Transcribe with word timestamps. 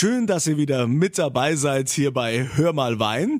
Schön, 0.00 0.26
dass 0.26 0.46
ihr 0.46 0.56
wieder 0.56 0.86
mit 0.86 1.18
dabei 1.18 1.56
seid 1.56 1.90
hier 1.90 2.10
bei 2.10 2.48
Hör 2.54 2.72
mal 2.72 2.98
Wein. 2.98 3.38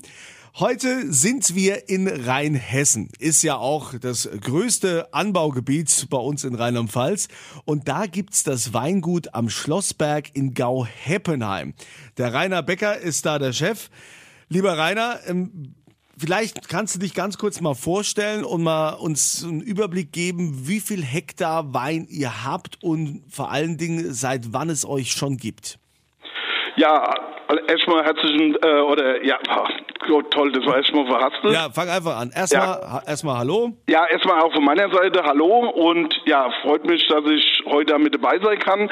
Heute 0.59 1.11
sind 1.11 1.55
wir 1.55 1.89
in 1.89 2.07
Rheinhessen. 2.07 3.09
Ist 3.17 3.41
ja 3.41 3.55
auch 3.55 3.95
das 3.97 4.29
größte 4.41 5.11
Anbaugebiet 5.11 6.05
bei 6.11 6.19
uns 6.19 6.43
in 6.43 6.53
Rheinland-Pfalz. 6.53 7.29
Und 7.65 7.87
da 7.87 8.05
gibt's 8.05 8.43
das 8.43 8.75
Weingut 8.75 9.33
am 9.33 9.49
Schlossberg 9.49 10.35
in 10.35 10.53
Gau-Heppenheim. 10.53 11.73
Der 12.17 12.31
Rainer 12.31 12.61
Becker 12.61 12.95
ist 12.95 13.25
da 13.25 13.39
der 13.39 13.53
Chef. 13.53 13.89
Lieber 14.47 14.77
Rainer, 14.77 15.17
ähm, 15.25 15.73
Vielleicht 16.15 16.69
kannst 16.69 16.93
du 16.93 16.99
dich 16.99 17.15
ganz 17.15 17.39
kurz 17.39 17.59
mal 17.61 17.73
vorstellen 17.73 18.43
und 18.43 18.61
mal 18.61 18.89
uns 18.89 19.43
einen 19.43 19.61
Überblick 19.61 20.11
geben, 20.11 20.67
wie 20.67 20.79
viel 20.79 21.03
Hektar 21.03 21.73
Wein 21.73 22.05
ihr 22.07 22.45
habt 22.45 22.83
und 22.83 23.23
vor 23.27 23.49
allen 23.49 23.79
Dingen 23.79 24.13
seit 24.13 24.53
wann 24.53 24.69
es 24.69 24.85
euch 24.85 25.13
schon 25.13 25.37
gibt. 25.37 25.80
Ja, 26.75 27.13
erstmal 27.67 28.03
herzlichen 28.03 28.55
äh, 28.61 28.79
oder 28.81 29.23
ja, 29.23 29.37
oh, 30.09 30.21
toll, 30.21 30.51
das 30.51 30.65
war 30.65 30.77
erstmal 30.77 31.05
verhastet. 31.05 31.51
Ja, 31.51 31.69
fang 31.69 31.89
einfach 31.89 32.19
an. 32.19 32.31
Erstmal 32.35 32.79
ja. 32.81 33.01
erstmal 33.05 33.37
hallo. 33.39 33.71
Ja, 33.89 34.05
erstmal 34.05 34.41
auch 34.41 34.53
von 34.53 34.63
meiner 34.63 34.89
Seite 34.89 35.23
hallo 35.23 35.69
und 35.69 36.13
ja, 36.25 36.49
freut 36.61 36.85
mich, 36.85 37.05
dass 37.07 37.25
ich 37.25 37.63
heute 37.65 37.97
mit 37.99 38.15
dabei 38.15 38.39
sein 38.39 38.59
kann. 38.59 38.89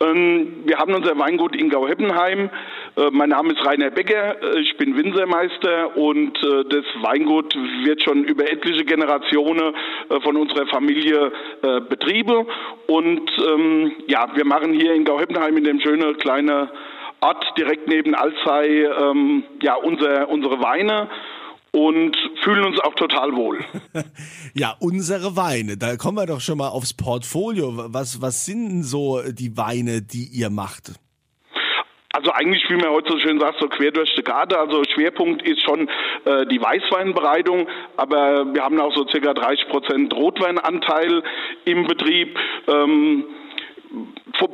Ähm, 0.00 0.64
wir 0.64 0.78
haben 0.78 0.94
unser 0.94 1.18
Weingut 1.18 1.56
in 1.56 1.70
Gau-Heppenheim. 1.70 2.50
Äh, 2.96 3.10
mein 3.10 3.30
Name 3.30 3.52
ist 3.52 3.64
Rainer 3.64 3.90
Becker, 3.90 4.42
äh, 4.42 4.60
ich 4.60 4.76
bin 4.76 4.96
Winzermeister 4.96 5.96
und 5.96 6.36
äh, 6.42 6.64
das 6.68 6.84
Weingut 7.02 7.54
wird 7.84 8.02
schon 8.02 8.24
über 8.24 8.50
etliche 8.50 8.84
Generationen 8.84 9.74
von 10.22 10.36
unserer 10.36 10.66
Familie 10.66 11.32
betrieben. 11.88 12.46
Und 12.86 13.30
ähm, 13.38 13.92
ja, 14.06 14.28
wir 14.34 14.44
machen 14.44 14.72
hier 14.72 14.94
in 14.94 15.04
Gau-Heppenheim 15.04 15.56
in 15.56 15.64
dem 15.64 15.80
schönen 15.80 16.16
kleinen 16.18 16.68
Ort 17.24 17.56
direkt 17.56 17.88
neben 17.88 18.14
Alzey 18.14 18.84
ähm, 18.84 19.44
ja, 19.62 19.76
unser, 19.76 20.28
unsere 20.28 20.60
Weine 20.60 21.08
und 21.72 22.14
fühlen 22.42 22.66
uns 22.66 22.78
auch 22.80 22.94
total 22.94 23.34
wohl. 23.34 23.60
ja, 24.54 24.76
unsere 24.78 25.34
Weine, 25.34 25.78
da 25.78 25.96
kommen 25.96 26.18
wir 26.18 26.26
doch 26.26 26.40
schon 26.40 26.58
mal 26.58 26.68
aufs 26.68 26.92
Portfolio. 26.92 27.72
Was, 27.94 28.20
was 28.20 28.44
sind 28.44 28.68
denn 28.68 28.82
so 28.82 29.22
die 29.26 29.56
Weine, 29.56 30.02
die 30.02 30.26
ihr 30.26 30.50
macht? 30.50 30.92
Also 32.12 32.30
eigentlich, 32.30 32.62
wie 32.68 32.76
man 32.76 32.90
heute 32.90 33.12
so 33.12 33.18
schön 33.18 33.40
sagt, 33.40 33.58
so 33.58 33.68
quer 33.68 33.90
durch 33.90 34.14
die 34.14 34.22
Karte. 34.22 34.58
Also 34.58 34.84
Schwerpunkt 34.84 35.42
ist 35.48 35.62
schon 35.62 35.88
äh, 36.26 36.46
die 36.46 36.60
Weißweinbereitung, 36.60 37.66
aber 37.96 38.54
wir 38.54 38.62
haben 38.62 38.78
auch 38.80 38.94
so 38.94 39.08
circa 39.08 39.32
30 39.32 39.68
Prozent 39.68 40.14
Rotweinanteil 40.14 41.22
im 41.64 41.86
Betrieb. 41.86 42.38
Ähm, 42.68 43.24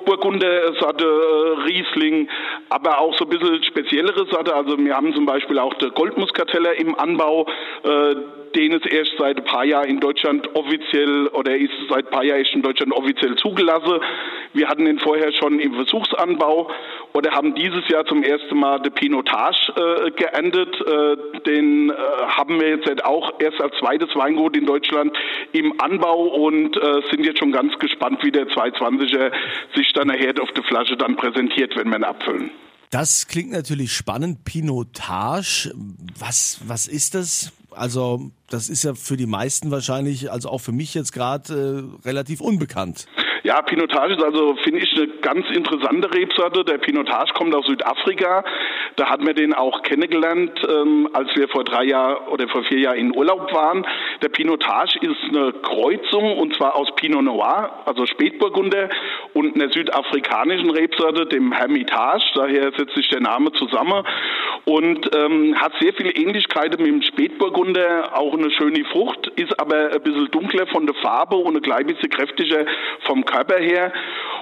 Burgunder 0.05 0.75
Sorte, 0.81 1.05
äh, 1.05 1.63
Riesling, 1.63 2.29
aber 2.71 2.99
auch 2.99 3.17
so 3.19 3.25
ein 3.25 3.31
bisschen 3.31 3.63
speziellere 3.65 4.27
Sorte. 4.31 4.55
Also 4.55 4.79
wir 4.79 4.97
haben 4.97 5.13
zum 5.13 5.27
Beispiel 5.27 5.59
auch 5.59 5.75
der 5.75 5.91
Goldmuskateller 5.91 6.75
im 6.75 6.99
Anbau, 6.99 7.47
äh, 7.83 8.15
den 8.55 8.73
es 8.73 8.85
erst 8.87 9.13
seit 9.19 9.39
ein 9.39 9.45
paar 9.45 9.65
Jahren 9.65 9.89
in 9.89 10.01
Deutschland 10.01 10.55
offiziell 10.55 11.29
oder 11.29 11.57
ist 11.57 11.73
seit 11.89 12.07
ein 12.07 12.11
paar 12.11 12.25
Jahren 12.25 12.45
in 12.53 12.63
Deutschland 12.63 12.93
offiziell 12.93 13.37
zugelassen. 13.37 14.01
Wir 14.53 14.69
hatten 14.69 14.87
ihn 14.87 14.99
vorher 14.99 15.33
schon 15.33 15.61
im 15.61 15.75
Versuchsanbau 15.75 16.71
oder 17.13 17.33
haben 17.33 17.55
dieses 17.55 17.89
Jahr 17.89 18.05
zum 18.07 18.23
ersten 18.23 18.59
Mal 18.59 18.81
den 18.81 18.93
Pinotage 18.93 19.73
äh, 19.77 20.11
geerntet. 20.13 20.81
Äh, 20.81 21.41
den 21.47 21.91
äh, 21.91 21.95
haben 22.29 22.61
wir 22.61 22.69
jetzt 22.69 23.05
auch 23.05 23.41
erst 23.41 23.61
als 23.61 23.77
zweites 23.79 24.15
Weingut 24.15 24.57
in 24.57 24.67
Deutschland 24.67 25.17
im 25.53 25.81
Anbau 25.81 26.27
und 26.27 26.77
äh, 26.77 27.03
sind 27.11 27.25
jetzt 27.25 27.39
schon 27.39 27.53
ganz 27.53 27.79
gespannt, 27.79 28.23
wie 28.23 28.31
der 28.31 28.47
220er 28.49 29.33
sich 29.75 29.93
dann 29.93 30.09
nachher 30.09 30.35
auf 30.41 30.51
der 30.53 30.65
Flasche 30.65 30.97
dann 30.97 31.17
präsentiert, 31.17 31.77
wenn 31.77 31.89
wir 31.89 31.99
ihn 31.99 32.05
abfüllen. 32.05 32.51
Das 32.91 33.29
klingt 33.29 33.53
natürlich 33.53 33.93
spannend. 33.93 34.45
Pinotage, 34.45 35.73
was, 36.19 36.61
was 36.67 36.89
ist 36.89 37.15
das? 37.15 37.53
Also, 37.71 38.33
das 38.51 38.69
ist 38.69 38.83
ja 38.83 38.95
für 38.95 39.17
die 39.17 39.27
meisten 39.27 39.71
wahrscheinlich, 39.71 40.31
also 40.31 40.49
auch 40.49 40.61
für 40.61 40.73
mich 40.73 40.95
jetzt 40.95 41.13
gerade 41.13 41.95
äh, 42.05 42.07
relativ 42.07 42.41
unbekannt. 42.41 43.07
Ja, 43.43 43.63
Pinotage 43.63 44.15
ist 44.15 44.23
also, 44.23 44.55
finde 44.63 44.81
ich, 44.81 44.93
eine 44.95 45.09
ganz 45.23 45.47
interessante 45.51 46.13
Rebsorte. 46.13 46.63
Der 46.65 46.77
Pinotage 46.79 47.33
kommt 47.33 47.55
aus 47.55 47.65
Südafrika. 47.67 48.45
Da 48.97 49.09
hat 49.09 49.23
man 49.23 49.35
den 49.35 49.55
auch 49.55 49.83
kennengelernt, 49.83 50.53
ähm, 50.69 51.09
als 51.15 51.35
wir 51.35 51.49
vor 51.49 51.65
drei 51.65 51.85
Jahren 51.85 52.29
oder 52.29 52.49
vor 52.49 52.65
vier 52.65 52.81
Jahren 52.81 52.99
in 52.99 53.17
Urlaub 53.17 53.53
waren. 53.53 53.87
Der 54.21 54.29
Pinotage 54.29 54.99
ist 55.01 55.17
eine 55.29 55.53
Kreuzung 55.53 56.37
und 56.37 56.55
zwar 56.57 56.75
aus 56.75 56.95
Pinot 56.97 57.25
Noir, 57.25 57.71
also 57.87 58.05
Spätburgunder, 58.05 58.91
und 59.33 59.55
einer 59.55 59.73
südafrikanischen 59.73 60.71
Rebsorte, 60.71 61.27
dem 61.27 61.53
Hermitage. 61.53 62.25
Daher 62.35 62.73
setzt 62.77 62.95
sich 62.95 63.09
der 63.09 63.21
Name 63.21 63.53
zusammen 63.53 64.05
und 64.65 65.09
ähm, 65.15 65.55
hat 65.59 65.73
sehr 65.81 65.95
viele 65.95 66.11
Ähnlichkeiten 66.11 66.83
mit 66.83 66.93
dem 66.93 67.03
Spätburgunder. 67.03 68.19
Auch 68.19 68.35
eine 68.43 68.51
schöne 68.51 68.85
Frucht, 68.87 69.27
ist 69.37 69.59
aber 69.59 69.93
ein 69.93 70.03
bisschen 70.03 70.31
dunkler 70.31 70.67
von 70.67 70.87
der 70.87 70.95
Farbe 70.97 71.37
und 71.37 71.57
ein 71.57 71.63
klein 71.63 71.87
bisschen 71.87 72.11
kräftiger 72.11 72.65
vom 73.07 73.25
Körper 73.25 73.59
her 73.59 73.93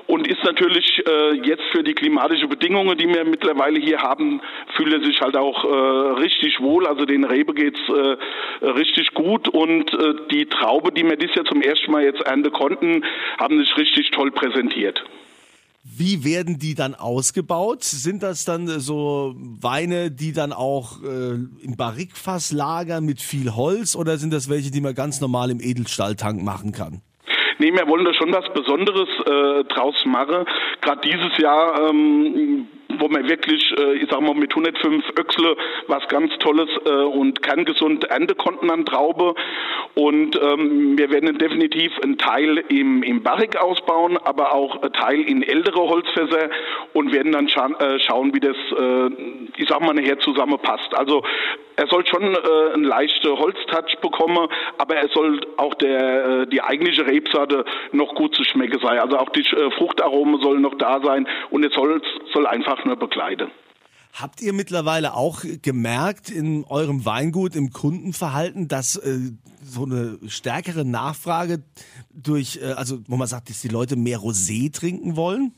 und 0.07 0.27
ist 0.27 0.43
natürlich 0.43 1.03
äh, 1.07 1.35
jetzt 1.43 1.65
für 1.71 1.83
die 1.83 1.95
klimatischen 1.95 2.49
Bedingungen, 2.49 2.97
die 2.97 3.09
wir 3.09 3.25
mittlerweile 3.25 3.79
hier 3.79 4.01
haben, 4.01 4.41
fühlt 4.75 4.93
er 4.93 5.05
sich 5.05 5.21
halt 5.21 5.37
auch 5.37 5.65
äh, 5.65 6.21
richtig 6.21 6.61
wohl. 6.61 6.87
Also 6.87 7.05
den 7.05 7.25
Rebe 7.25 7.55
geht's 7.55 7.81
äh, 7.89 8.67
richtig 8.67 9.13
gut 9.15 9.49
und 9.49 9.93
äh, 9.93 10.15
die 10.31 10.47
Traube, 10.47 10.93
die 10.93 11.05
wir 11.05 11.17
dieses 11.17 11.37
Jahr 11.37 11.45
zum 11.45 11.61
ersten 11.61 11.93
Mal 11.93 12.05
jetzt 12.05 12.23
ernten 12.23 12.53
konnten, 12.53 13.05
haben 13.39 13.59
sich 13.59 13.77
richtig 13.77 14.11
toll 14.11 14.31
präsentiert. 14.31 15.05
Wie 15.97 16.25
werden 16.25 16.59
die 16.59 16.75
dann 16.75 16.95
ausgebaut? 16.95 17.83
Sind 17.83 18.23
das 18.23 18.45
dann 18.45 18.67
so 18.67 19.35
Weine, 19.37 20.11
die 20.11 20.33
dann 20.33 20.53
auch 20.53 21.03
äh, 21.03 21.35
im 21.35 21.77
Barrikfass 21.77 22.53
lagern 22.53 23.05
mit 23.05 23.21
viel 23.21 23.55
Holz 23.55 23.97
oder 23.97 24.17
sind 24.19 24.33
das 24.33 24.49
welche, 24.49 24.71
die 24.71 24.81
man 24.81 24.95
ganz 24.95 25.21
normal 25.21 25.51
im 25.51 25.61
Edelstahltank 25.61 26.43
machen 26.43 26.73
kann? 26.73 27.01
Nee, 27.59 27.73
wir 27.73 27.89
wollen 27.89 28.05
da 28.05 28.15
schon 28.15 28.33
was 28.33 28.45
Besonderes 28.53 29.09
äh, 29.27 29.65
draus 29.65 29.97
machen. 30.05 30.45
Gerade 30.81 31.01
dieses 31.01 31.37
Jahr 31.39 31.91
ähm, 31.91 32.69
wo 32.99 33.09
wir 33.09 33.29
wirklich, 33.29 33.75
äh, 33.79 33.95
ich 33.95 34.11
sag 34.11 34.21
mal, 34.21 34.35
mit 34.35 34.51
105 34.51 35.05
Öchsle 35.19 35.57
was 35.87 36.07
ganz 36.09 36.37
Tolles 36.39 36.69
äh, 36.85 36.91
und 36.91 37.43
kerngesund 37.43 38.05
ernten 38.05 38.37
konnten 38.37 38.71
an 38.71 38.85
Traube. 38.85 39.35
Und 39.95 40.41
ähm, 40.41 40.99
wir 40.99 41.11
werden 41.11 41.39
definitiv 41.39 41.93
einen 42.03 42.19
Teil 42.19 42.65
im, 42.69 43.03
im 43.03 43.23
Barrik 43.23 43.57
ausbauen, 43.57 44.17
aber 44.17 44.53
auch 44.55 44.83
einen 44.83 44.93
Teil 44.93 45.21
in 45.21 45.43
ältere 45.43 45.81
Holzfässer 45.81 46.51
und 46.93 47.13
werden 47.13 47.33
dann 47.33 47.49
scha 47.49 47.67
äh, 47.79 47.99
schauen, 48.01 48.35
wie 48.35 48.41
das, 48.41 48.57
äh, 48.57 49.11
ich 49.57 49.69
sag 49.69 49.81
mal, 49.81 49.95
nachher 49.95 50.19
zusammenpasst. 50.21 50.95
Also 50.95 51.23
er 51.79 51.87
soll 51.87 52.05
schon 52.09 52.35
äh, 52.35 52.73
einen 52.75 52.83
leichten 52.83 53.39
Holztouch 53.39 54.01
bekommen, 54.03 54.49
aber 54.79 54.97
er 54.97 55.09
soll 55.11 55.41
auch 55.59 55.75
der, 55.75 56.25
äh, 56.25 56.47
die 56.49 56.61
eigentliche 56.61 57.07
Rebsorte 57.07 57.65
noch 57.93 58.17
gut 58.17 58.35
zu 58.35 58.43
schmecken 58.43 58.81
sein. 58.81 58.99
Also 58.99 59.17
auch 59.17 59.29
die 59.29 59.43
äh, 59.43 59.71
Fruchtaromen 59.71 60.41
sollen 60.41 60.61
noch 60.61 60.75
da 60.75 61.01
sein 61.01 61.29
und 61.51 61.65
es 61.65 61.73
soll, 61.75 62.03
soll 62.33 62.49
einfach 62.49 62.85
nur 62.89 62.99
begleiten. 62.99 63.51
Habt 64.21 64.43
ihr 64.43 64.53
mittlerweile 64.53 65.15
auch 65.15 65.45
gemerkt 65.63 66.31
in 66.31 66.65
eurem 66.69 67.05
Weingut, 67.05 67.55
im 67.55 67.71
Kundenverhalten, 67.71 68.67
dass 68.67 68.97
äh, 68.97 69.19
so 69.63 69.85
eine 69.85 70.19
stärkere 70.27 70.85
Nachfrage 70.85 71.63
durch, 72.11 72.59
äh, 72.61 72.73
also 72.73 72.99
wo 73.07 73.17
man 73.17 73.29
sagt, 73.29 73.49
dass 73.51 73.61
die 73.61 73.69
Leute 73.69 73.97
mehr 73.97 74.19
Rosé 74.19 74.73
trinken 74.75 75.17
wollen? 75.17 75.53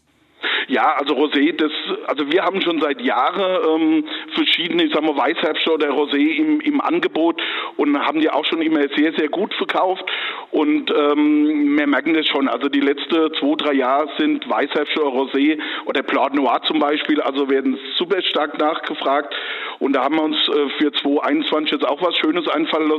Ja, 0.69 0.95
also 0.99 1.15
Rosé, 1.15 1.53
das, 1.57 1.73
also 2.07 2.31
wir 2.31 2.43
haben 2.43 2.61
schon 2.61 2.81
seit 2.81 3.01
Jahren 3.01 3.81
ähm, 3.81 4.05
verschiedene, 4.41 4.85
ich 4.85 4.95
sag 4.95 5.03
mal, 5.03 5.17
Weißherbst 5.17 5.69
oder 5.69 5.91
Rosé 5.91 6.37
im, 6.37 6.61
im 6.61 6.81
Angebot 6.81 7.41
und 7.77 7.99
haben 7.99 8.21
die 8.21 8.31
auch 8.31 8.45
schon 8.47 8.63
immer 8.63 8.81
sehr, 8.97 9.13
sehr 9.13 9.29
gut 9.29 9.53
verkauft. 9.55 10.05
Und 10.51 10.91
ähm, 10.91 11.77
wir 11.79 11.87
merken 11.87 12.15
das 12.15 12.27
schon. 12.27 12.49
Also 12.49 12.69
die 12.69 12.81
letzten 12.81 13.33
zwei, 13.35 13.55
drei 13.57 13.73
Jahre 13.75 14.09
sind 14.19 14.49
Weißherbst 14.49 14.97
Rosé 14.97 15.59
oder 15.87 16.03
Blanc 16.03 16.35
Noir 16.35 16.61
zum 16.65 16.79
Beispiel, 16.79 17.21
also 17.21 17.49
werden 17.51 17.79
super 17.97 18.23
stark 18.23 18.59
nachgefragt. 18.59 19.35
Und 19.79 19.95
da 19.95 20.05
haben 20.05 20.17
wir 20.17 20.23
uns 20.23 20.37
äh, 20.49 20.69
für 20.79 20.93
2021 20.93 21.73
jetzt 21.73 21.87
auch 21.87 22.03
was 22.03 22.17
Schönes 22.17 22.49
einfallen 22.49 22.91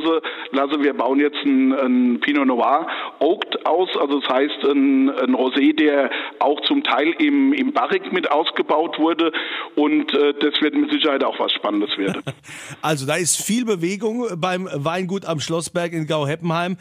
lassen. 0.51 0.83
Wir 0.83 0.93
bauen 0.93 1.19
jetzt 1.19 1.43
ein, 1.45 1.73
ein 1.73 2.19
Pinot 2.21 2.47
Noir 2.47 2.87
Oaked 3.19 3.65
aus, 3.65 3.89
also 3.97 4.19
das 4.19 4.29
heißt 4.29 4.63
ein, 4.65 5.09
ein 5.09 5.35
Rosé, 5.35 5.75
der 5.75 6.09
auch 6.39 6.61
zum 6.61 6.83
Teil 6.83 7.13
im, 7.19 7.53
im 7.53 7.73
Barrik 7.73 8.11
mit 8.11 8.31
ausgebaut 8.31 8.99
wurde. 8.99 9.31
Und 9.75 10.13
äh, 10.13 10.33
das 10.39 10.61
wird 10.61 10.75
mit 10.75 10.91
Sicherheit 10.91 11.23
auch 11.23 11.30
was 11.39 11.51
Spannendes 11.53 11.97
werden. 11.97 12.21
Also 12.81 13.05
da 13.05 13.15
ist 13.15 13.41
viel 13.41 13.65
Bewegung 13.65 14.27
beim 14.37 14.67
Weingut 14.71 15.25
am 15.25 15.39
Schlossberg 15.39 15.93
in 15.93 16.07
Gau-Heppenheim. 16.07 16.77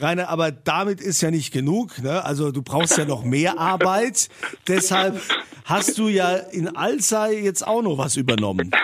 Rainer, 0.00 0.28
aber 0.30 0.50
damit 0.50 1.00
ist 1.00 1.20
ja 1.20 1.30
nicht 1.30 1.52
genug. 1.52 2.02
Ne? 2.02 2.24
Also 2.24 2.52
du 2.52 2.62
brauchst 2.62 2.96
ja 2.96 3.04
noch 3.04 3.22
mehr 3.22 3.58
Arbeit. 3.58 4.28
Deshalb 4.68 5.20
hast 5.64 5.98
du 5.98 6.08
ja 6.08 6.36
in 6.36 6.74
Alzey 6.76 7.44
jetzt 7.44 7.66
auch 7.66 7.82
noch 7.82 7.98
was 7.98 8.16
übernommen. 8.16 8.70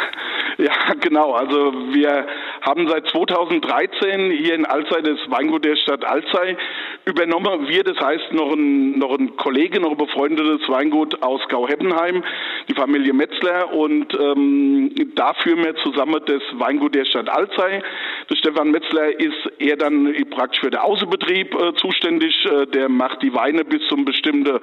Ja, 0.61 0.93
genau. 1.01 1.35
Also 1.35 1.73
wir 1.93 2.27
haben 2.63 2.89
seit 2.89 3.07
2013 3.07 4.33
hier 4.33 4.57
in 4.57 4.67
Alzey 4.67 5.03
das 5.05 5.19
Weingut 5.31 5.65
der 5.65 5.77
Stadt 5.77 6.05
Alzey 6.05 6.57
übernommen. 7.05 7.69
Wir, 7.69 7.85
das 7.85 7.97
heißt 7.97 8.33
noch 8.33 8.53
ein, 8.53 8.99
noch 8.99 9.17
ein 9.17 9.37
Kollege, 9.37 9.79
noch 9.79 9.93
ein 9.93 9.97
befreundetes 9.97 10.69
Weingut 10.69 11.23
aus 11.23 11.41
Gau-Heppenheim, 11.49 12.25
die 12.69 12.75
Familie 12.75 13.13
Metzler 13.13 13.73
und 13.73 14.15
ähm, 14.15 14.91
da 15.15 15.35
führen 15.35 15.65
wir 15.65 15.75
zusammen 15.77 16.21
das 16.27 16.43
Weingut 16.53 16.95
der 16.95 17.05
Stadt 17.05 17.29
Alzey. 17.29 17.83
Der 18.31 18.37
Stefan 18.37 18.71
Metzler 18.71 19.19
ist 19.19 19.51
eher 19.59 19.77
dann 19.77 20.15
praktisch 20.31 20.61
für 20.61 20.71
den 20.71 20.81
Außenbetrieb 20.81 21.55
äh, 21.55 21.75
zuständig. 21.75 22.35
Äh, 22.45 22.67
der 22.67 22.89
macht 22.89 23.23
die 23.23 23.35
Weine 23.35 23.65
bis 23.65 23.87
zum 23.89 24.05
bestimmten 24.05 24.59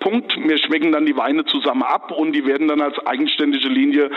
Punkt. 0.00 0.36
Wir 0.36 0.58
schmecken 0.58 0.92
dann 0.92 1.06
die 1.06 1.16
Weine 1.16 1.44
zusammen 1.46 1.82
ab 1.82 2.12
und 2.12 2.32
die 2.32 2.46
werden 2.46 2.68
dann 2.68 2.80
als 2.80 2.98
eigenständige 3.06 3.68
Linie 3.68 4.10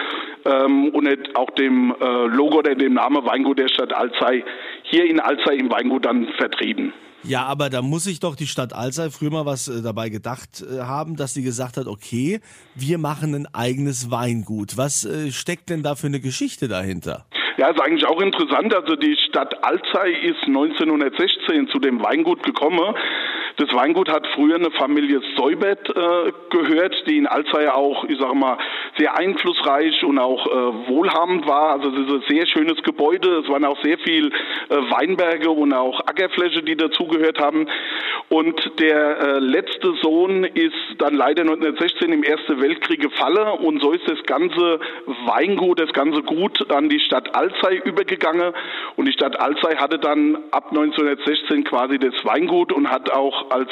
ähm, 0.45 0.89
unter 0.89 1.15
auch 1.35 1.49
dem 1.51 1.95
äh, 1.99 2.25
Logo 2.27 2.59
oder 2.59 2.75
dem 2.75 2.93
Namen 2.93 3.25
Weingut 3.25 3.59
der 3.59 3.69
Stadt 3.69 3.93
Alzey 3.93 4.43
hier 4.91 5.05
in 5.05 5.19
Alzey 5.19 5.57
im 5.57 5.71
Weingut 5.71 6.05
dann 6.05 6.27
vertrieben. 6.38 6.93
Ja, 7.23 7.45
aber 7.45 7.69
da 7.69 7.81
muss 7.81 8.05
sich 8.05 8.19
doch 8.19 8.35
die 8.35 8.47
Stadt 8.47 8.73
Alzey 8.73 9.11
früher 9.11 9.31
mal 9.31 9.45
was 9.45 9.67
äh, 9.67 9.81
dabei 9.83 10.09
gedacht 10.09 10.61
äh, 10.61 10.81
haben, 10.81 11.15
dass 11.15 11.33
sie 11.33 11.43
gesagt 11.43 11.77
hat, 11.77 11.88
okay, 11.88 12.39
wir 12.75 12.97
machen 12.97 13.35
ein 13.35 13.47
eigenes 13.53 14.09
Weingut. 14.09 14.75
Was 14.75 15.05
äh, 15.05 15.31
steckt 15.31 15.69
denn 15.69 15.83
da 15.83 15.95
für 15.95 16.07
eine 16.07 16.19
Geschichte 16.19 16.67
dahinter? 16.67 17.25
Ja, 17.57 17.69
ist 17.69 17.79
eigentlich 17.79 18.07
auch 18.07 18.19
interessant. 18.21 18.73
Also 18.73 18.95
die 18.95 19.15
Stadt 19.29 19.63
Alzey 19.63 20.13
ist 20.29 20.43
1916 20.47 21.67
zu 21.67 21.79
dem 21.79 22.01
Weingut 22.01 22.41
gekommen. 22.43 22.95
Das 23.57 23.74
Weingut 23.74 24.09
hat 24.09 24.27
früher 24.36 24.56
eine 24.56 24.71
Familie 24.71 25.21
Säubert 25.38 25.89
äh, 25.89 26.31
gehört, 26.50 26.95
die 27.07 27.18
in 27.18 27.27
Alzey 27.27 27.68
auch, 27.68 28.03
ich 28.06 28.19
sage 28.19 28.36
mal, 28.36 28.57
sehr 28.98 29.18
einflussreich 29.18 30.03
und 30.03 30.19
auch 30.19 30.48
äh, 30.48 30.89
wohlhabend 30.89 31.48
war. 31.48 31.74
Also 31.74 31.89
es 31.89 32.07
ist 32.07 32.13
ein 32.13 32.24
sehr 32.27 32.48
schönes 32.48 32.81
Gebäude. 32.83 33.39
Es 33.39 33.50
waren 33.50 33.65
auch 33.65 33.81
sehr 33.83 33.98
viel 34.00 34.27
äh, 34.27 34.75
Weinberge 34.75 35.50
und 35.50 35.74
auch 35.74 36.00
Ackerfläche, 36.01 36.63
die 36.63 36.75
dazugehört 36.75 37.39
haben. 37.39 37.68
Und 38.30 38.80
der 38.80 39.19
äh, 39.19 39.39
letzte 39.39 39.94
Sohn 40.01 40.45
ist 40.45 40.74
dann 41.00 41.15
leider 41.15 41.42
1916 41.42 42.13
im 42.13 42.24
Ersten 42.24 42.62
Weltkrieg 42.62 43.01
gefallen 43.01 43.59
und 43.59 43.81
so 43.81 43.92
ist 43.92 44.07
das 44.07 44.24
ganze 44.24 44.80
Weingut, 45.25 45.80
das 45.80 45.92
ganze 45.94 46.21
Gut 46.21 46.71
an 46.71 46.89
die 46.89 47.00
Stadt 47.00 47.36
Alzey 47.36 47.81
übergegangen. 47.83 48.53
Und 48.95 49.06
die 49.06 49.12
Stadt 49.12 49.39
Alzey 49.39 49.75
hatte 49.75 50.00
dann 50.00 50.38
ab 50.51 50.68
1916 50.69 51.65
quasi 51.65 52.00
das 52.00 52.13
Weingut 52.24 52.71
und 52.71 52.89
hat 52.89 53.12
auch 53.12 53.50
als 53.51 53.69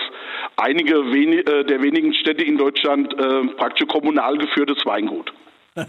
einige 0.57 1.11
wenig, 1.11 1.47
äh, 1.47 1.63
der 1.63 1.81
wenigen 1.81 2.13
Städte 2.13 2.43
in 2.43 2.57
Deutschland 2.57 3.13
äh, 3.13 3.47
praktisch 3.55 3.87
kommunal 3.87 4.37
geführtes 4.37 4.85
Weingut. 4.85 5.31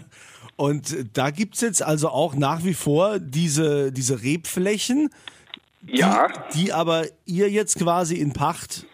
Und 0.55 1.17
da 1.17 1.31
gibt 1.31 1.55
es 1.55 1.61
jetzt 1.61 1.83
also 1.83 2.09
auch 2.09 2.35
nach 2.35 2.63
wie 2.63 2.73
vor 2.73 3.19
diese, 3.19 3.91
diese 3.91 4.21
Rebflächen, 4.21 5.09
die, 5.81 5.97
ja. 5.97 6.27
die 6.53 6.71
aber 6.71 7.05
ihr 7.25 7.49
jetzt 7.49 7.79
quasi 7.79 8.15
in 8.17 8.33
Pacht 8.33 8.85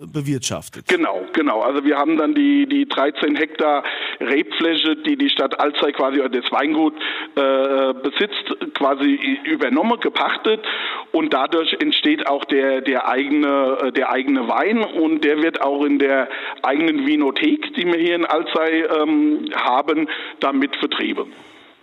bewirtschaftet. 0.00 0.86
Genau, 0.88 1.22
genau. 1.32 1.60
Also 1.60 1.84
wir 1.84 1.96
haben 1.96 2.16
dann 2.16 2.34
die, 2.34 2.66
die 2.66 2.86
13 2.86 3.36
Hektar 3.36 3.82
Rebfläche, 4.20 4.96
die 4.96 5.16
die 5.16 5.30
Stadt 5.30 5.58
Alzey 5.58 5.92
quasi 5.92 6.20
oder 6.20 6.28
das 6.28 6.50
Weingut 6.52 6.94
äh, 7.34 7.94
besitzt, 7.94 8.74
quasi 8.74 9.18
übernommen, 9.44 9.98
gepachtet 10.00 10.64
und 11.12 11.32
dadurch 11.32 11.72
entsteht 11.80 12.26
auch 12.26 12.44
der, 12.44 12.80
der 12.80 13.08
eigene, 13.08 13.78
äh, 13.82 13.92
der 13.92 14.10
eigene 14.10 14.48
Wein 14.48 14.84
und 14.84 15.24
der 15.24 15.42
wird 15.42 15.60
auch 15.60 15.84
in 15.84 15.98
der 15.98 16.28
eigenen 16.62 17.06
Vinothek, 17.06 17.74
die 17.74 17.86
wir 17.86 17.98
hier 17.98 18.14
in 18.16 18.26
Alzey 18.26 18.84
ähm, 18.84 19.50
haben, 19.54 20.08
damit 20.40 20.76
vertrieben. 20.76 21.32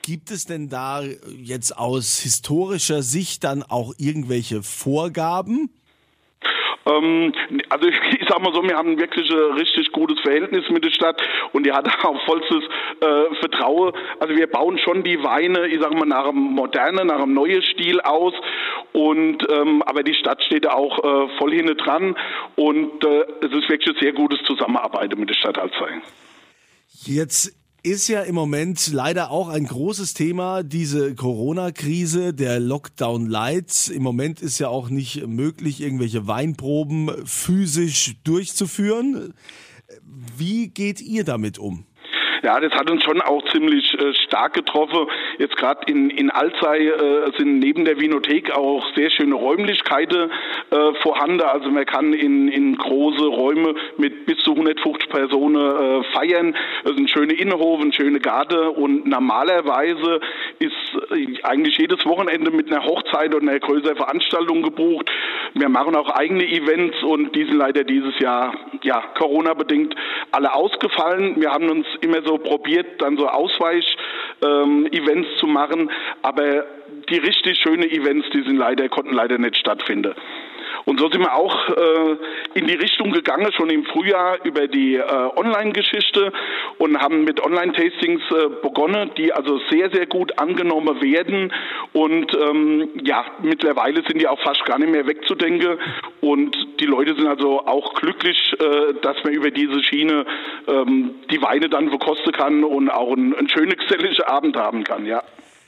Gibt 0.01 0.31
es 0.31 0.43
denn 0.43 0.67
da 0.67 1.01
jetzt 1.01 1.77
aus 1.77 2.19
historischer 2.19 3.01
Sicht 3.01 3.45
dann 3.45 3.63
auch 3.63 3.93
irgendwelche 3.97 4.61
Vorgaben? 4.61 5.69
Ähm, 6.85 7.33
also 7.69 7.87
ich, 7.87 7.95
ich 8.19 8.27
sag 8.27 8.41
mal 8.41 8.53
so, 8.53 8.63
wir 8.63 8.75
haben 8.75 8.97
wirklich 8.97 9.29
ein 9.29 9.57
richtig 9.57 9.91
gutes 9.91 10.19
Verhältnis 10.19 10.69
mit 10.69 10.83
der 10.83 10.91
Stadt 10.91 11.21
und 11.51 11.65
die 11.65 11.71
hat 11.71 11.87
auch 12.05 12.25
vollstes 12.25 12.63
äh, 12.99 13.35
Vertrauen. 13.39 13.93
Also 14.19 14.35
wir 14.35 14.47
bauen 14.47 14.77
schon 14.77 15.03
die 15.03 15.21
Weine, 15.23 15.67
ich 15.67 15.79
sag 15.81 15.93
mal, 15.93 16.05
nach 16.05 16.27
einem 16.27 16.37
modernen, 16.37 17.07
nach 17.07 17.21
einem 17.21 17.33
neuen 17.33 17.61
Stil 17.61 18.01
aus 18.01 18.33
und 18.91 19.47
ähm, 19.49 19.81
aber 19.83 20.03
die 20.03 20.13
Stadt 20.13 20.43
steht 20.43 20.67
auch 20.67 20.99
äh, 20.99 21.37
voll 21.37 21.53
hinten 21.53 21.77
dran 21.77 22.15
und 22.55 23.03
äh, 23.03 23.25
es 23.41 23.51
ist 23.51 23.69
wirklich 23.69 23.95
ein 23.95 24.01
sehr 24.01 24.13
gutes 24.13 24.39
Zusammenarbeiten 24.43 25.19
mit 25.19 25.29
der 25.29 25.35
Stadt 25.35 25.57
Alzey. 25.57 26.01
Jetzt 27.05 27.62
ist 27.83 28.07
ja 28.07 28.21
im 28.21 28.35
Moment 28.35 28.87
leider 28.93 29.29
auch 29.29 29.49
ein 29.49 29.65
großes 29.65 30.13
Thema, 30.13 30.63
diese 30.63 31.15
Corona-Krise, 31.15 32.33
der 32.33 32.61
Lockdown 32.61 33.27
Light. 33.27 33.89
Im 33.93 34.03
Moment 34.03 34.41
ist 34.41 34.57
ja 34.59 34.69
auch 34.69 34.89
nicht 34.89 35.27
möglich, 35.27 35.81
irgendwelche 35.81 36.25
Weinproben 36.25 37.11
physisch 37.25 38.15
durchzuführen. 38.23 39.33
Wie 40.37 40.69
geht 40.69 41.01
ihr 41.01 41.25
damit 41.25 41.59
um? 41.59 41.85
Ja, 42.43 42.59
das 42.59 42.73
hat 42.73 42.91
uns 42.91 43.01
schon 43.05 43.21
auch 43.21 43.41
ziemlich 43.53 43.97
äh, 43.97 44.13
stark 44.25 44.51
getroffen. 44.53 45.07
Jetzt 45.37 45.55
gerade 45.55 45.89
in, 45.89 46.09
in 46.09 46.29
Alzey 46.29 46.89
äh, 46.89 47.31
sind 47.37 47.59
neben 47.59 47.85
der 47.85 47.97
Vinothek 47.97 48.51
auch 48.51 48.85
sehr 48.95 49.09
schöne 49.11 49.35
Räumlichkeiten 49.35 50.29
äh, 50.69 50.93
vorhanden. 51.01 51.39
Also 51.39 51.71
man 51.71 51.85
kann 51.85 52.11
in, 52.11 52.49
in 52.49 52.75
große 52.75 53.25
Räume 53.27 53.75
mit 53.97 54.25
bis 54.25 54.39
zu 54.39 54.51
150 54.51 55.09
Personen 55.09 55.55
äh, 55.55 56.03
feiern. 56.11 56.53
Es 56.83 56.91
ist 56.91 56.97
ein 56.97 57.07
schöner 57.07 57.39
Innenhof, 57.39 57.79
ein 57.79 57.93
schöner 57.93 58.19
Garten 58.19 58.57
und 58.57 59.07
normalerweise 59.07 60.19
ist 60.59 60.73
äh, 61.15 61.41
eigentlich 61.43 61.77
jedes 61.77 62.05
Wochenende 62.05 62.51
mit 62.51 62.69
einer 62.69 62.83
Hochzeit 62.83 63.33
und 63.33 63.47
einer 63.47 63.59
größeren 63.59 63.95
Veranstaltung 63.95 64.63
gebucht. 64.63 65.09
Wir 65.55 65.69
machen 65.69 65.95
auch 65.95 66.09
eigene 66.09 66.47
Events 66.47 67.01
und 67.03 67.35
die 67.35 67.45
sind 67.45 67.57
leider 67.57 67.83
dieses 67.83 68.17
Jahr 68.19 68.55
ja 68.81 69.03
Corona-bedingt 69.15 69.95
alle 70.31 70.53
ausgefallen. 70.53 71.39
Wir 71.39 71.51
haben 71.51 71.69
uns 71.69 71.85
immer 72.01 72.23
so 72.23 72.39
probiert, 72.39 73.01
dann 73.01 73.17
so 73.17 73.27
Ausweich-Events 73.27 75.29
ähm, 75.29 75.37
zu 75.37 75.47
machen, 75.47 75.91
aber 76.23 76.65
die 77.09 77.17
richtig 77.17 77.59
schönen 77.59 77.89
Events, 77.89 78.27
die 78.33 78.41
sind 78.41 78.57
leider, 78.57 78.89
konnten 78.89 79.13
leider 79.13 79.37
nicht 79.37 79.57
stattfinden. 79.57 80.15
Und 80.85 80.99
so 80.99 81.09
sind 81.09 81.21
wir 81.21 81.33
auch 81.33 81.69
äh, 81.69 82.17
in 82.53 82.67
die 82.67 82.75
Richtung 82.75 83.11
gegangen, 83.11 83.51
schon 83.53 83.69
im 83.69 83.85
Frühjahr 83.85 84.37
über 84.43 84.67
die 84.67 84.95
äh, 84.95 85.03
Online-Geschichte 85.35 86.31
und 86.77 86.99
haben 86.99 87.23
mit 87.23 87.43
Online-Tastings 87.43 88.21
äh, 88.31 88.49
begonnen, 88.61 89.11
die 89.17 89.33
also 89.33 89.59
sehr, 89.69 89.89
sehr 89.91 90.05
gut 90.05 90.37
angenommen 90.39 91.01
werden. 91.01 91.53
Und 91.93 92.35
ähm, 92.35 92.89
ja, 93.03 93.25
mittlerweile 93.41 94.03
sind 94.07 94.19
die 94.19 94.27
auch 94.27 94.39
fast 94.41 94.65
gar 94.65 94.79
nicht 94.79 94.91
mehr 94.91 95.07
wegzudenken. 95.07 95.77
Und 96.21 96.55
die 96.79 96.85
Leute 96.85 97.15
sind 97.15 97.27
also 97.27 97.61
auch 97.65 97.93
glücklich, 97.95 98.37
äh, 98.59 98.93
dass 99.01 99.23
man 99.23 99.33
über 99.33 99.51
diese 99.51 99.83
Schiene 99.83 100.25
ähm, 100.67 101.15
die 101.31 101.41
Weine 101.41 101.69
dann 101.69 101.89
verkosten 101.89 102.31
kann 102.31 102.63
und 102.63 102.89
auch 102.89 103.13
einen, 103.13 103.35
einen 103.35 103.49
schönen 103.49 103.75
geselligen 103.75 104.23
Abend 104.23 104.57
haben 104.57 104.83
kann, 104.83 105.05
ja. 105.05 105.23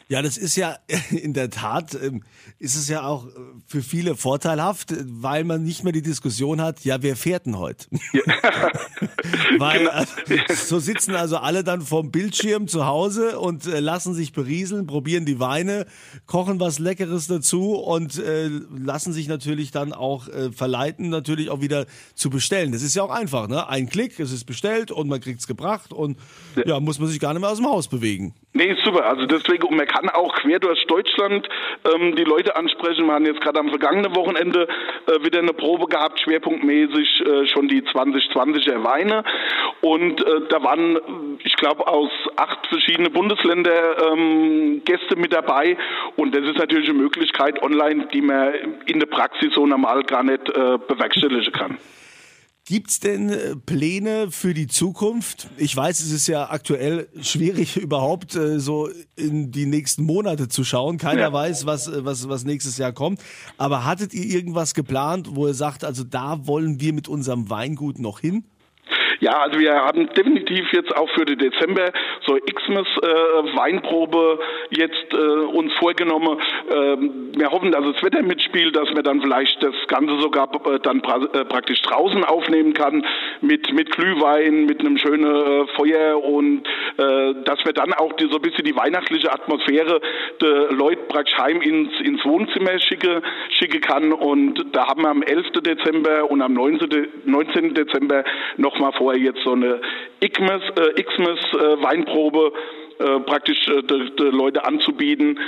Ja, 0.07 0.21
das 0.21 0.37
ist 0.37 0.55
ja 0.55 0.77
in 1.09 1.33
der 1.33 1.49
Tat, 1.49 1.97
ähm, 2.01 2.23
ist 2.59 2.75
es 2.75 2.87
ja 2.87 3.03
auch 3.03 3.25
äh, 3.25 3.31
für 3.65 3.81
viele 3.81 4.15
vorteilhaft, 4.15 4.93
weil 5.03 5.43
man 5.43 5.63
nicht 5.63 5.83
mehr 5.83 5.93
die 5.93 6.03
Diskussion 6.03 6.61
hat, 6.61 6.85
ja, 6.85 7.01
wer 7.01 7.15
fährt 7.15 7.47
denn 7.47 7.57
heute? 7.57 7.87
Ja. 8.13 8.21
weil 9.57 9.79
genau. 9.79 10.43
Äh, 10.47 10.53
so 10.53 10.77
sitzen 10.79 11.15
also 11.15 11.37
alle 11.37 11.63
dann 11.63 11.81
vorm 11.81 12.11
Bildschirm 12.11 12.67
zu 12.67 12.85
Hause 12.85 13.39
und 13.39 13.65
äh, 13.65 13.79
lassen 13.79 14.13
sich 14.13 14.31
berieseln, 14.31 14.85
probieren 14.85 15.25
die 15.25 15.39
Weine, 15.39 15.87
kochen 16.27 16.59
was 16.59 16.77
Leckeres 16.77 17.27
dazu 17.27 17.73
und 17.73 18.19
äh, 18.19 18.49
lassen 18.77 19.11
sich 19.11 19.27
natürlich 19.27 19.71
dann 19.71 19.91
auch 19.91 20.27
äh, 20.27 20.51
verleiten, 20.51 21.09
natürlich 21.09 21.49
auch 21.49 21.61
wieder 21.61 21.87
zu 22.13 22.29
bestellen. 22.29 22.71
Das 22.71 22.83
ist 22.83 22.95
ja 22.95 23.01
auch 23.01 23.09
einfach, 23.09 23.47
ne? 23.47 23.67
Ein 23.67 23.89
Klick, 23.89 24.19
es 24.19 24.31
ist 24.31 24.45
bestellt 24.45 24.91
und 24.91 25.07
man 25.07 25.19
kriegt 25.19 25.39
es 25.39 25.47
gebracht 25.47 25.93
und 25.93 26.17
ja. 26.55 26.63
ja, 26.67 26.79
muss 26.79 26.99
man 26.99 27.07
sich 27.09 27.19
gar 27.19 27.33
nicht 27.33 27.41
mehr 27.41 27.49
aus 27.49 27.57
dem 27.57 27.67
Haus 27.67 27.87
bewegen. 27.87 28.35
Nee, 28.53 28.75
super. 28.83 29.05
Also 29.05 29.25
deswegen, 29.25 29.63
und 29.63 29.75
man 29.75 29.87
kann 29.95 30.09
auch 30.09 30.33
quer 30.35 30.59
durch 30.59 30.85
Deutschland 30.87 31.47
ähm, 31.85 32.15
die 32.15 32.23
Leute 32.23 32.55
ansprechen. 32.55 33.05
Wir 33.05 33.13
haben 33.13 33.25
jetzt 33.25 33.41
gerade 33.41 33.59
am 33.59 33.69
vergangenen 33.69 34.15
Wochenende 34.15 34.67
äh, 35.07 35.23
wieder 35.23 35.39
eine 35.39 35.53
Probe 35.53 35.87
gehabt, 35.87 36.19
schwerpunktmäßig 36.19 37.21
äh, 37.25 37.47
schon 37.47 37.67
die 37.67 37.81
2020er 37.81 38.83
Weine. 38.83 39.23
Und 39.81 40.21
äh, 40.21 40.41
da 40.49 40.63
waren, 40.63 41.37
ich 41.43 41.55
glaube, 41.55 41.87
aus 41.87 42.11
acht 42.35 42.67
verschiedene 42.67 43.09
Bundesländer 43.09 44.11
ähm, 44.11 44.81
Gäste 44.83 45.15
mit 45.15 45.33
dabei. 45.33 45.77
Und 46.15 46.35
das 46.35 46.43
ist 46.43 46.57
natürlich 46.57 46.89
eine 46.89 46.99
Möglichkeit 46.99 47.61
online, 47.61 48.07
die 48.13 48.21
man 48.21 48.53
in 48.85 48.99
der 48.99 49.07
Praxis 49.07 49.53
so 49.53 49.65
normal 49.65 50.03
gar 50.03 50.23
nicht 50.23 50.49
äh, 50.49 50.77
bewerkstelligen 50.87 51.51
kann. 51.53 51.77
Gibt's 52.67 52.99
denn 52.99 53.29
äh, 53.29 53.55
Pläne 53.55 54.31
für 54.31 54.55
die 54.55 54.65
Zukunft? 54.65 55.49
Ich 55.57 55.75
weiß, 55.75 55.99
es 55.99 56.11
ist 56.11 56.25
ja 56.25 56.49
aktuell 56.49 57.07
schwierig, 57.21 57.77
überhaupt 57.81 58.35
äh, 58.35 58.59
so 58.59 58.89
in 59.15 59.51
die 59.51 59.67
nächsten 59.67 60.03
Monate 60.03 60.47
zu 60.47 60.63
schauen. 60.63 60.97
Keiner 60.97 61.21
ja. 61.21 61.31
weiß, 61.33 61.67
was, 61.67 61.87
äh, 61.87 62.03
was, 62.03 62.27
was 62.27 62.43
nächstes 62.43 62.79
Jahr 62.79 62.91
kommt. 62.91 63.21
Aber 63.57 63.85
hattet 63.85 64.15
ihr 64.15 64.25
irgendwas 64.25 64.73
geplant, 64.73 65.35
wo 65.35 65.45
ihr 65.45 65.53
sagt, 65.53 65.83
also 65.83 66.03
da 66.03 66.47
wollen 66.47 66.79
wir 66.79 66.93
mit 66.93 67.07
unserem 67.07 67.51
Weingut 67.51 67.99
noch 67.99 68.19
hin? 68.19 68.45
Ja, 69.19 69.39
also 69.39 69.59
wir 69.59 69.73
haben 69.73 70.09
definitiv 70.13 70.71
jetzt 70.73 70.95
auch 70.95 71.09
für 71.11 71.25
den 71.25 71.37
Dezember 71.37 71.91
so 72.25 72.35
Xmas 72.35 72.87
äh, 73.01 73.07
Weinprobe 73.55 74.39
jetzt 74.69 75.13
äh, 75.13 75.17
uns 75.17 75.73
vorgenommen. 75.73 76.37
Ähm, 76.69 77.31
wir 77.35 77.51
hoffen, 77.51 77.71
dass 77.71 77.83
das 77.83 78.03
Wetter 78.03 78.21
mitspielt, 78.23 78.75
dass 78.75 78.91
man 78.93 79.03
dann 79.03 79.21
vielleicht 79.21 79.61
das 79.63 79.75
Ganze 79.87 80.19
sogar 80.19 80.49
äh, 80.65 80.79
dann 80.79 81.01
pra 81.01 81.17
äh, 81.17 81.45
praktisch 81.45 81.81
draußen 81.81 82.23
aufnehmen 82.23 82.73
kann 82.73 83.05
mit 83.41 83.73
mit 83.73 83.91
Glühwein, 83.91 84.65
mit 84.65 84.79
einem 84.81 84.97
schönen 84.97 85.25
äh, 85.25 85.67
Feuer 85.75 86.23
und 86.23 86.63
dass 86.97 87.65
wir 87.65 87.73
dann 87.73 87.93
auch 87.93 88.13
die, 88.13 88.27
so 88.27 88.37
ein 88.37 88.41
bisschen 88.41 88.63
die 88.63 88.75
weihnachtliche 88.75 89.31
Atmosphäre 89.31 90.01
der 90.41 90.71
Leute 90.71 91.01
praktisch 91.07 91.37
heim 91.37 91.61
ins 91.61 91.91
ins 92.01 92.23
Wohnzimmer 92.25 92.79
schicke 92.79 93.21
schicke 93.49 93.79
kann 93.79 94.13
und 94.13 94.65
da 94.73 94.87
haben 94.87 95.01
wir 95.01 95.09
am 95.09 95.21
11. 95.21 95.51
Dezember 95.63 96.29
und 96.29 96.41
am 96.41 96.53
19. 96.53 97.07
19. 97.25 97.73
Dezember 97.73 98.23
nochmal 98.57 98.93
vorher 98.93 99.21
jetzt 99.21 99.41
so 99.43 99.53
eine 99.53 99.81
Xmas, 100.21 100.61
äh, 100.77 101.03
Xmas 101.03 101.39
äh, 102.99 103.15
äh, 103.15 103.19
praktisch 103.19 103.67
äh, 103.67 103.81
de, 103.83 104.09
de 104.11 104.29
Leute 104.29 104.65
anzubieten. 104.65 105.39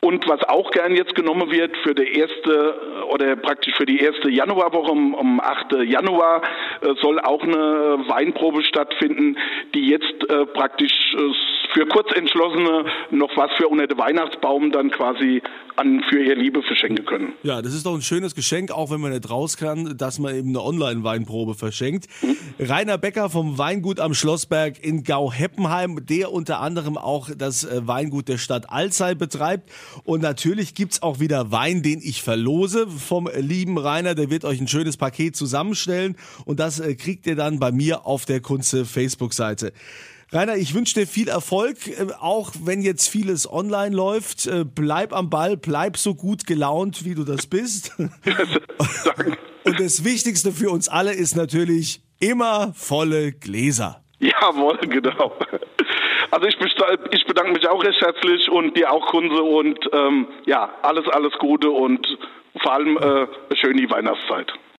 Und 0.00 0.28
was 0.28 0.42
auch 0.44 0.70
gern 0.70 0.94
jetzt 0.94 1.14
genommen 1.14 1.50
wird 1.50 1.74
für 1.78 1.94
die 1.94 2.18
erste 2.18 2.74
oder 3.08 3.36
praktisch 3.36 3.74
für 3.74 3.86
die 3.86 4.00
erste 4.00 4.30
Januarwoche 4.30 4.90
um, 4.90 5.14
um 5.14 5.40
8. 5.40 5.72
Januar 5.84 6.42
äh, 6.82 6.94
soll 7.00 7.18
auch 7.20 7.42
eine 7.42 8.04
Weinprobe 8.06 8.62
stattfinden, 8.64 9.38
die 9.74 9.88
jetzt 9.88 10.30
äh, 10.30 10.44
praktisch 10.46 10.92
äh, 11.14 11.32
für 11.74 11.86
Kurzentschlossene 11.86 12.84
noch 13.10 13.36
was 13.36 13.50
für 13.56 13.68
unter 13.68 13.86
den 13.86 13.98
Weihnachtsbaum 13.98 14.70
dann 14.70 14.90
quasi 14.90 15.42
an 15.76 16.02
für 16.08 16.22
ihr 16.22 16.36
Liebe 16.36 16.62
verschenken 16.62 17.04
können. 17.04 17.32
Ja, 17.42 17.60
das 17.60 17.74
ist 17.74 17.84
doch 17.84 17.94
ein 17.94 18.02
schönes 18.02 18.36
Geschenk, 18.36 18.70
auch 18.70 18.90
wenn 18.90 19.00
man 19.00 19.12
nicht 19.12 19.28
raus 19.28 19.56
kann, 19.56 19.96
dass 19.98 20.20
man 20.20 20.36
eben 20.36 20.50
eine 20.50 20.62
Online-Weinprobe 20.62 21.54
verschenkt. 21.54 22.06
Mhm. 22.22 22.36
Rainer 22.60 22.96
Becker 22.96 23.28
vom 23.28 23.58
Weingut 23.58 23.98
am 23.98 24.14
Schlossberg 24.14 24.82
in 24.84 25.02
Gau-Heppenheim, 25.02 26.06
der 26.06 26.32
unter 26.32 26.60
anderem 26.60 26.96
auch 26.96 27.28
das 27.36 27.64
äh, 27.64 27.86
Weingut 27.86 28.28
der 28.28 28.38
Stadt 28.38 28.70
Alzey 28.70 29.16
betreibt. 29.16 29.70
Und 30.04 30.22
natürlich 30.22 30.74
gibt's 30.74 31.02
auch 31.02 31.18
wieder 31.18 31.50
Wein, 31.50 31.82
den 31.82 32.00
ich 32.00 32.22
verlose 32.22 32.86
vom 32.86 33.28
lieben 33.36 33.76
Rainer. 33.76 34.14
Der 34.14 34.30
wird 34.30 34.44
euch 34.44 34.60
ein 34.60 34.68
schönes 34.68 34.96
Paket 34.96 35.34
zusammenstellen 35.34 36.16
und 36.44 36.60
das 36.60 36.78
äh, 36.78 36.94
kriegt 36.94 37.26
ihr 37.26 37.34
dann 37.34 37.58
bei 37.58 37.72
mir 37.72 38.06
auf 38.06 38.26
der 38.26 38.40
Kunze 38.40 38.84
Facebook-Seite. 38.84 39.72
Rainer, 40.34 40.56
ich 40.56 40.74
wünsche 40.74 40.94
dir 40.94 41.06
viel 41.06 41.28
Erfolg, 41.28 41.86
äh, 41.86 42.08
auch 42.18 42.50
wenn 42.60 42.82
jetzt 42.82 43.08
vieles 43.08 43.48
online 43.48 43.94
läuft. 43.94 44.48
Äh, 44.48 44.64
bleib 44.64 45.12
am 45.12 45.30
Ball, 45.30 45.56
bleib 45.56 45.96
so 45.96 46.16
gut 46.16 46.44
gelaunt, 46.44 47.04
wie 47.04 47.14
du 47.14 47.22
das 47.22 47.46
bist. 47.46 47.94
Danke. 47.96 49.36
Und 49.64 49.78
das 49.78 50.04
Wichtigste 50.04 50.50
für 50.50 50.70
uns 50.70 50.88
alle 50.88 51.14
ist 51.14 51.36
natürlich 51.36 52.02
immer 52.20 52.74
volle 52.74 53.32
Gläser. 53.32 54.02
Jawohl, 54.18 54.76
genau. 54.88 55.32
Also 56.30 56.46
ich, 56.48 56.56
ich 57.12 57.26
bedanke 57.26 57.52
mich 57.52 57.66
auch 57.68 57.82
recht 57.82 58.00
herzlich 58.00 58.50
und 58.50 58.76
dir 58.76 58.92
auch, 58.92 59.06
Kunze, 59.06 59.42
und 59.42 59.78
ähm, 59.92 60.26
ja, 60.44 60.70
alles, 60.82 61.08
alles 61.08 61.32
Gute 61.38 61.70
und 61.70 62.06
vor 62.60 62.72
allem 62.72 62.98
äh, 62.98 63.26
schön 63.56 63.76
die 63.76 63.88
Weihnachtszeit. 63.88 64.52